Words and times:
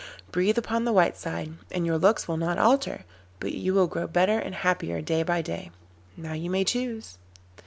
Breathe 0.31 0.57
upon 0.57 0.83
the 0.83 0.93
white 0.93 1.15
side 1.15 1.51
and 1.69 1.85
your 1.85 1.99
looks 1.99 2.27
will 2.27 2.35
not 2.37 2.57
alter, 2.57 3.05
but 3.39 3.51
you 3.53 3.75
will 3.75 3.85
grow 3.85 4.07
better 4.07 4.39
and 4.39 4.55
happier 4.55 4.99
day 4.99 5.21
by 5.21 5.43
day. 5.43 5.69
Now 6.17 6.33
you 6.33 6.49
may 6.49 6.63
choose. 6.63 7.19